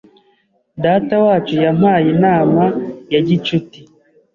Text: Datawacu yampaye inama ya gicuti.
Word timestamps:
Datawacu 0.83 1.53
yampaye 1.65 2.07
inama 2.15 2.63
ya 3.13 3.19
gicuti. 3.27 3.79